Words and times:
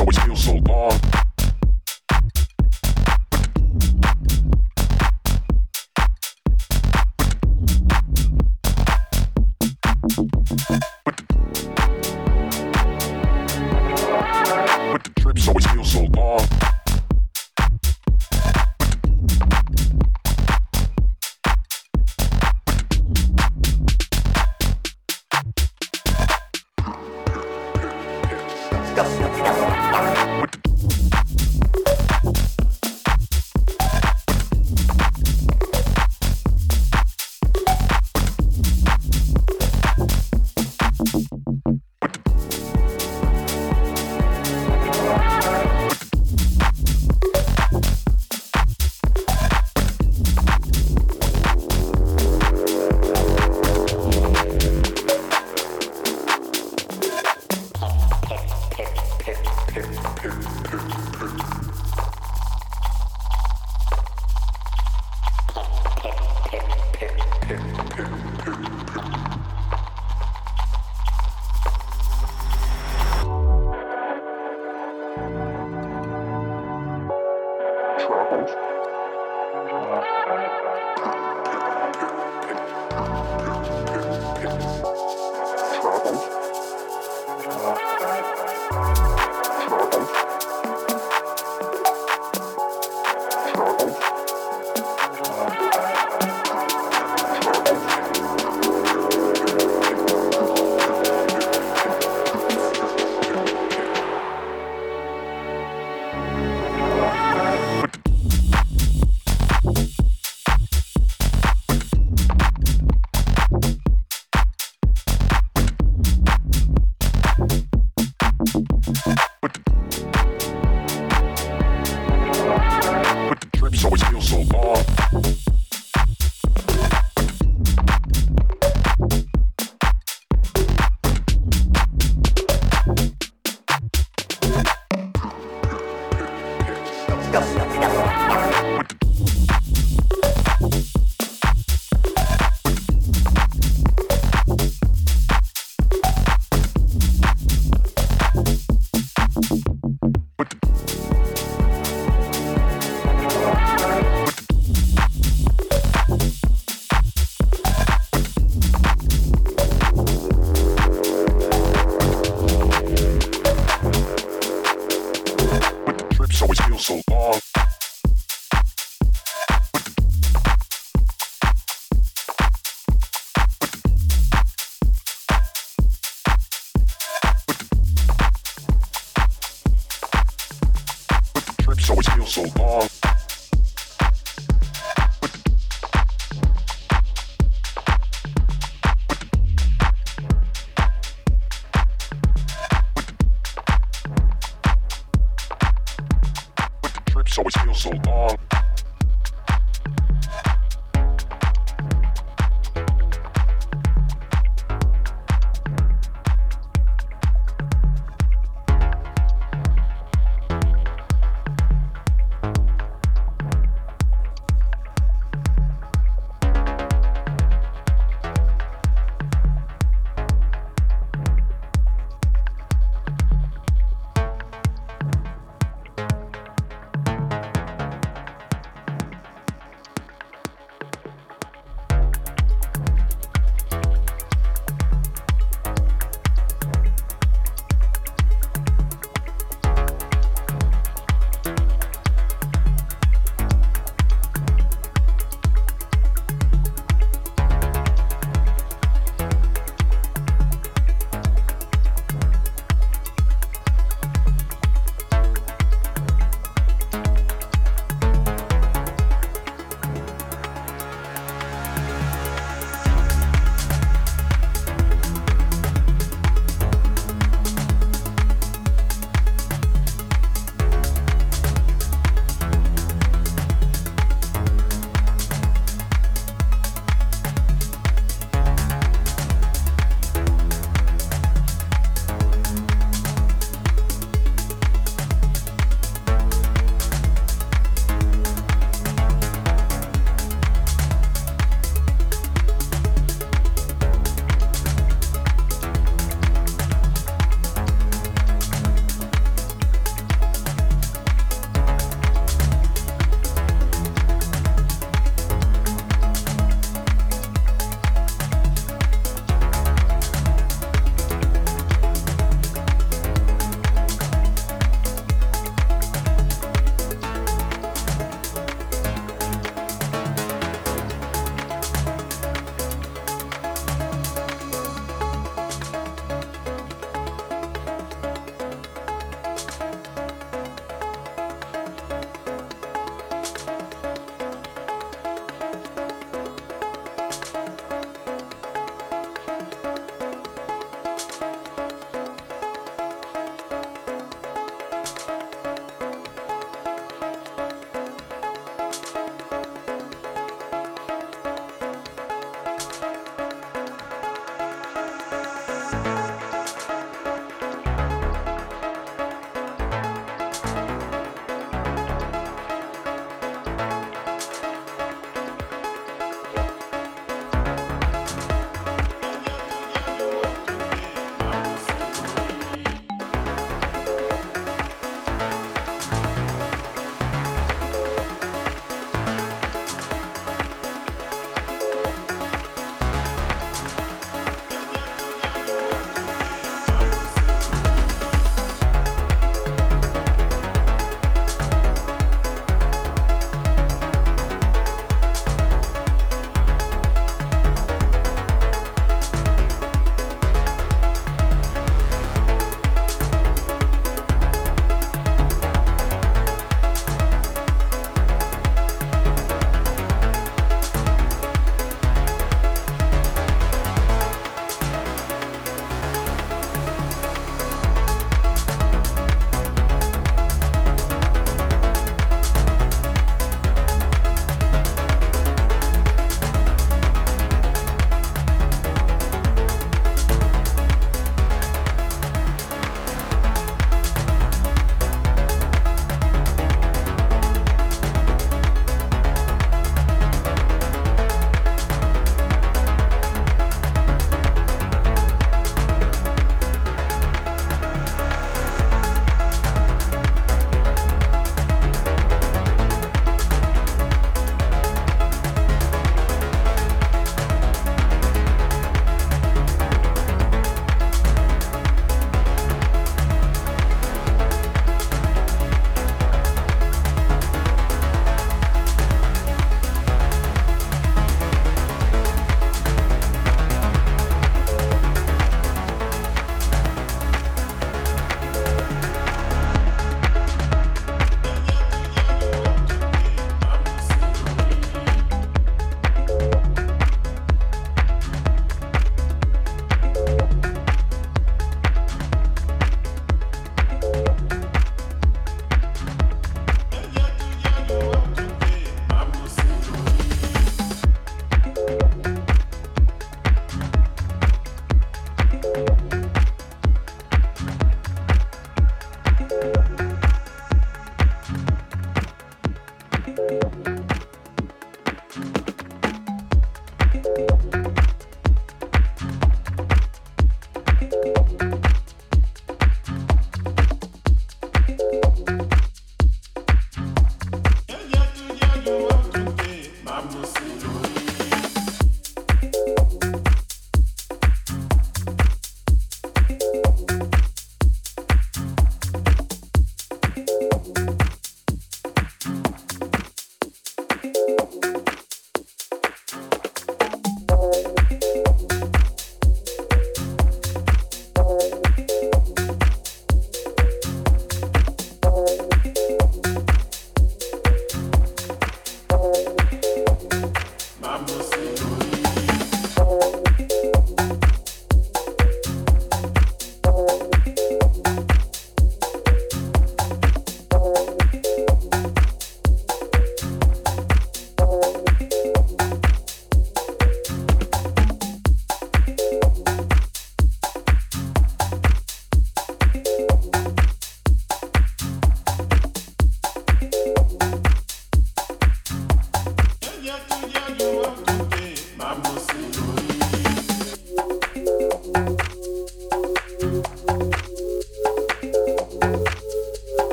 always 0.00 0.18
feels 0.18 0.44
so 0.44 0.54
long. 0.66 1.21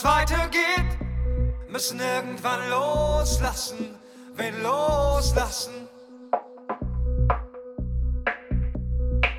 Es 0.00 0.04
weitergeht. 0.04 0.98
Müssen 1.68 2.00
irgendwann 2.00 2.70
loslassen, 2.70 3.98
wen 4.34 4.62
loslassen. 4.62 5.88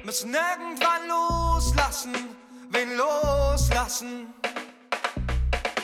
Müssen 0.03 0.33
irgendwann 0.33 1.07
loslassen, 1.07 2.13
wen 2.69 2.95
loslassen, 2.95 4.33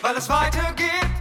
weil 0.01 0.15
es 0.15 0.29
weitergeht. 0.29 1.16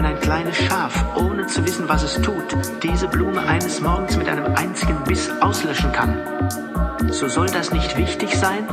Wenn 0.00 0.06
ein 0.06 0.20
kleines 0.20 0.56
Schaf, 0.56 1.04
ohne 1.14 1.46
zu 1.46 1.62
wissen, 1.66 1.86
was 1.86 2.02
es 2.02 2.22
tut, 2.22 2.56
diese 2.82 3.06
Blume 3.06 3.42
eines 3.42 3.82
Morgens 3.82 4.16
mit 4.16 4.30
einem 4.30 4.54
einzigen 4.54 5.04
Biss 5.04 5.30
auslöschen 5.42 5.92
kann, 5.92 6.16
so 7.10 7.28
soll 7.28 7.48
das 7.48 7.70
nicht 7.70 7.98
wichtig 7.98 8.34
sein? 8.34 8.66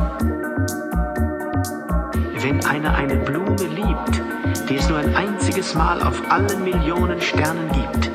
Wenn 2.33 2.65
einer 2.65 2.95
eine 2.95 3.17
Blume 3.17 3.57
liebt, 3.57 4.69
die 4.69 4.77
es 4.77 4.87
nur 4.87 4.99
ein 4.99 5.13
einziges 5.17 5.75
Mal 5.75 6.01
auf 6.01 6.31
allen 6.31 6.63
Millionen 6.63 7.19
Sternen 7.19 7.73
gibt, 7.73 8.09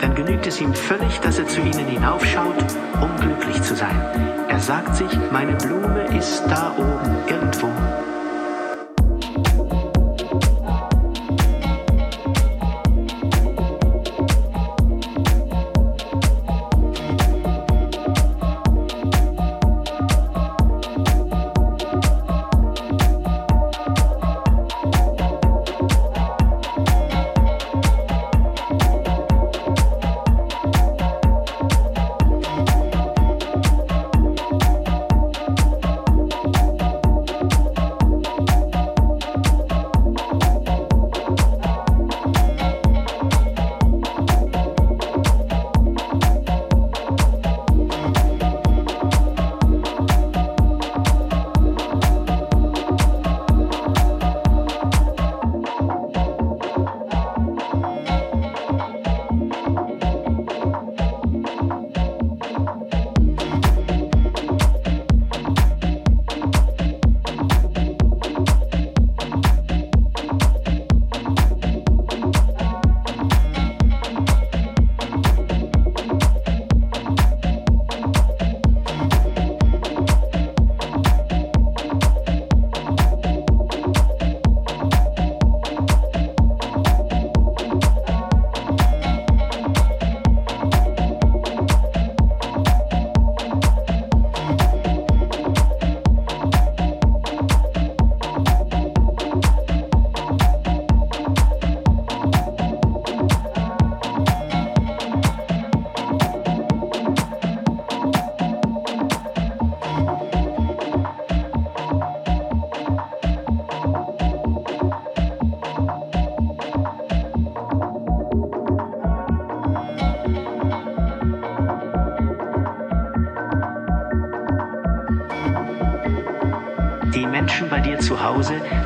dann 0.00 0.14
genügt 0.14 0.46
es 0.46 0.58
ihm 0.58 0.72
völlig, 0.72 1.20
dass 1.20 1.38
er 1.38 1.46
zu 1.46 1.60
ihnen 1.60 1.86
hinaufschaut, 1.86 2.64
um 2.98 3.14
glücklich 3.20 3.60
zu 3.60 3.76
sein. 3.76 4.00
Er 4.48 4.58
sagt 4.58 4.96
sich, 4.96 5.10
meine 5.30 5.52
Blume 5.56 6.04
ist 6.16 6.42
da 6.48 6.72
oben 6.78 7.14
irgendwo. 7.28 7.68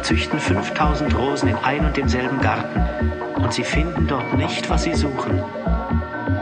Züchten 0.09 0.41
5000 0.41 1.15
Rosen 1.19 1.51
in 1.51 1.57
ein 1.57 1.85
und 1.85 1.95
demselben 1.95 2.41
Garten 2.41 2.83
und 3.35 3.53
sie 3.53 3.63
finden 3.63 4.07
dort 4.07 4.39
nicht, 4.39 4.71
was 4.71 4.85
sie 4.85 4.95
suchen. 4.95 5.39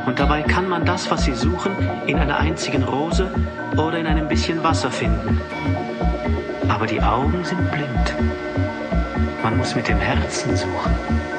Und 0.07 0.21
dabei 0.21 0.43
kann 0.43 0.69
man 0.69 0.85
das, 0.85 1.11
was 1.11 1.25
sie 1.25 1.35
suchen, 1.35 1.73
in 2.07 2.17
einer 2.17 2.37
einzigen 2.37 2.85
Rose 2.85 3.29
oder 3.77 3.99
in 3.99 4.07
einem 4.07 4.29
bisschen 4.29 4.63
Wasser 4.63 4.93
finden. 4.93 5.41
Aber 6.69 6.87
die 6.87 7.03
Augen 7.03 7.45
sind 7.45 7.69
blind. 7.73 8.15
Man 9.43 9.57
muss 9.57 9.75
mit 9.75 9.89
dem 9.89 9.99
Herzen 9.99 10.57
suchen. 10.57 11.36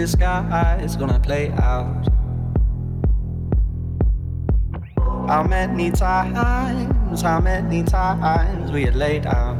Is 0.00 0.12
this 0.12 0.18
disguise 0.18 0.96
gonna 0.96 1.20
play 1.20 1.50
out? 1.50 2.08
How 5.28 5.42
many 5.42 5.90
times, 5.90 7.20
how 7.20 7.40
many 7.40 7.82
times 7.82 8.72
we 8.72 8.84
had 8.84 8.96
laid 8.96 9.26
out? 9.26 9.58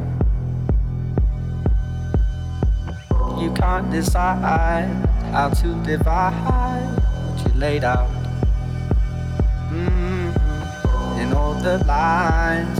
You 3.38 3.52
can't 3.52 3.90
decide 3.90 4.88
how 5.30 5.50
to 5.50 5.84
divide 5.84 6.96
what 7.26 7.46
you 7.46 7.52
laid 7.60 7.84
out. 7.84 8.08
Mm-hmm. 9.68 11.20
In 11.20 11.34
all 11.34 11.52
the 11.52 11.84
lines 11.84 12.79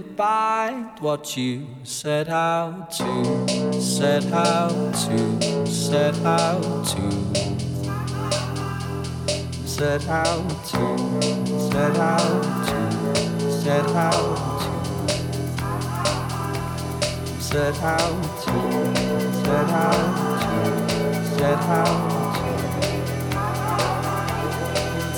find 0.21 0.99
what 0.99 1.35
you 1.35 1.65
set 1.81 2.29
out 2.29 2.91
to, 2.91 3.81
set 3.81 4.23
out 4.31 4.93
to, 4.93 5.65
set 5.65 6.15
out 6.19 6.61
to, 6.85 7.11
set 9.65 10.07
out 10.07 10.47
to, 10.67 10.95
set 11.71 11.97
out 11.97 12.43
to, 12.67 12.91
set 13.49 13.87
out 13.95 14.37
to, 14.61 15.01
set 17.41 17.81
out 17.81 18.21
to, 18.43 18.55
set 19.43 19.69
out 19.71 20.05
to, 20.43 21.25
set 21.35 21.59
out 21.63 22.20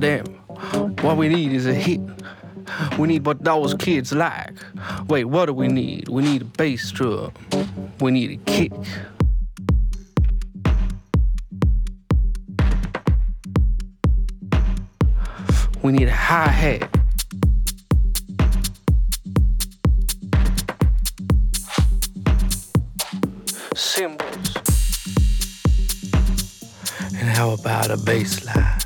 Goddamn, 0.00 0.24
what 1.02 1.18
we 1.18 1.28
need 1.28 1.52
is 1.52 1.66
a 1.66 1.74
hit. 1.74 2.00
We 2.98 3.06
need 3.06 3.26
what 3.26 3.44
those 3.44 3.74
kids 3.74 4.14
like. 4.14 4.54
Wait, 5.08 5.24
what 5.26 5.44
do 5.44 5.52
we 5.52 5.68
need? 5.68 6.08
We 6.08 6.22
need 6.22 6.40
a 6.40 6.46
bass 6.46 6.90
drum. 6.90 7.34
We 8.00 8.10
need 8.10 8.30
a 8.30 8.50
kick. 8.50 8.72
We 15.82 15.92
need 15.92 16.08
a 16.08 16.12
hi 16.12 16.46
hat. 16.46 16.96
Cymbals. 23.74 24.56
And 27.18 27.28
how 27.28 27.50
about 27.50 27.90
a 27.90 27.98
bass 27.98 28.46
line? 28.46 28.79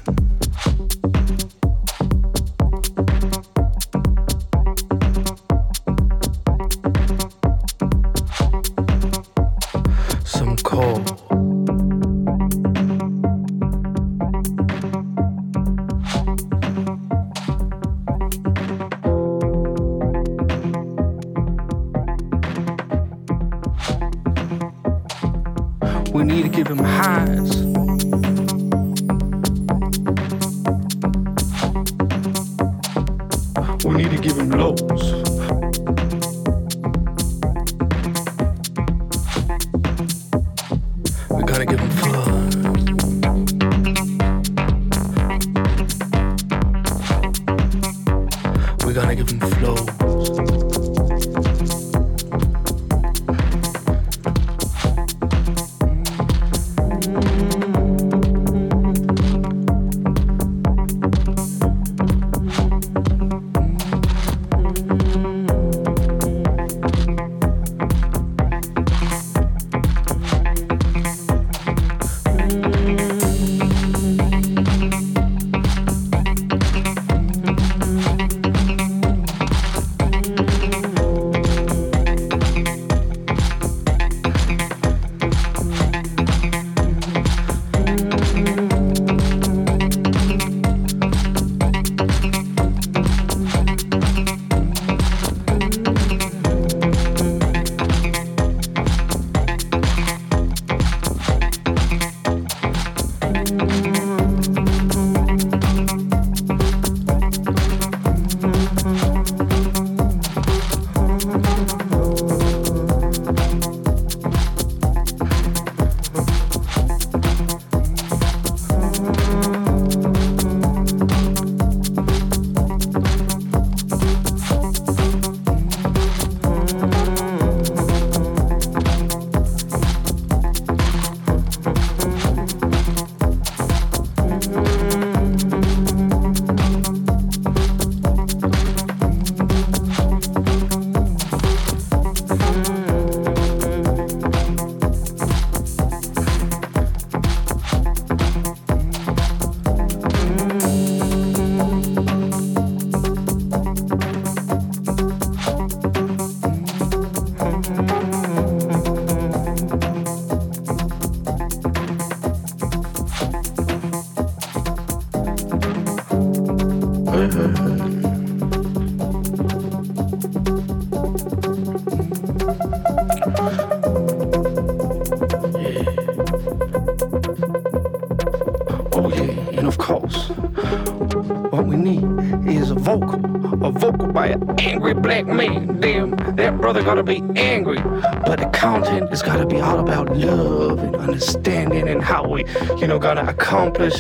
Brother 186.65 186.83
gotta 186.83 187.03
be 187.03 187.23
angry, 187.37 187.77
but 188.25 188.39
the 188.39 188.51
content 188.55 189.13
is 189.13 189.21
gotta 189.21 189.45
be 189.45 189.61
all 189.61 189.81
about 189.81 190.17
love 190.17 190.79
and 190.79 190.97
understanding 190.97 191.87
and 191.87 192.03
how 192.03 192.27
we, 192.27 192.43
you 192.79 192.87
know, 192.87 192.99
gotta 192.99 193.21
accomplish 193.29 193.95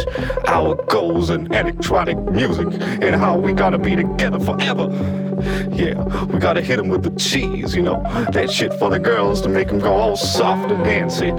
our 0.49 0.75
goals 0.87 1.29
in 1.29 1.53
electronic 1.53 2.17
music 2.31 2.67
and 3.03 3.17
how 3.17 3.37
we 3.37 3.53
gotta 3.53 3.77
be 3.77 3.95
together 3.95 4.41
forever. 4.41 4.85
Yeah, 5.73 6.25
we 6.25 6.39
gotta 6.39 6.63
hit 6.63 6.79
him 6.79 6.89
with 6.89 7.03
the 7.03 7.11
cheese, 7.21 7.77
you 7.77 7.83
know, 7.83 8.03
that 8.33 8.51
shit 8.51 8.73
for 8.79 8.89
the 8.89 8.99
girls 8.99 9.43
to 9.43 9.51
make 9.51 9.69
them 9.69 9.79
go 9.79 9.93
all 9.93 10.17
soft 10.17 10.73
and 10.73 10.83
dancy. 10.85 11.33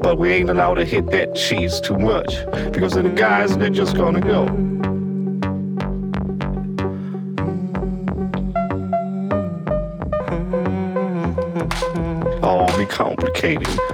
But 0.00 0.16
we 0.16 0.30
ain't 0.30 0.48
allowed 0.48 0.74
to 0.74 0.84
hit 0.84 1.10
that 1.10 1.34
cheese 1.34 1.80
too 1.80 1.98
much 1.98 2.36
because 2.70 2.92
then 2.92 3.02
the 3.02 3.10
guys 3.10 3.58
they're 3.58 3.68
just 3.68 3.96
gonna 3.96 4.20
go. 4.20 4.77
Complicated. 13.48 13.87